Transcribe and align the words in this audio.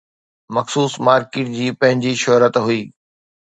مخصوص 0.55 0.93
مارڪيٽ 1.07 1.53
جي 1.59 1.67
پنهنجي 1.79 2.13
شهرت 2.25 2.61
هئي. 2.67 2.83